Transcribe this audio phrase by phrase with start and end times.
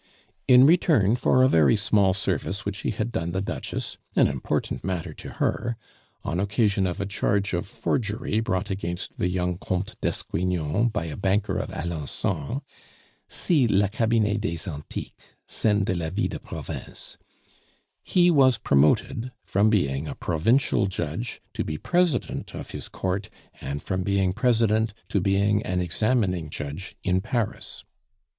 [0.47, 4.83] In return for a very small service which he had done the Duchess an important
[4.83, 5.77] matter to her
[6.23, 11.15] on occasion of a charge of forgery brought against the young Comte d'Esgrignon by a
[11.15, 12.63] banker of Alencon
[13.29, 17.17] (see La Cabinet des Antiques; Scenes de la vie de Province),
[18.01, 23.29] he was promoted from being a provincial judge to be president of his Court,
[23.61, 27.83] and from being president to being an examining judge in Paris.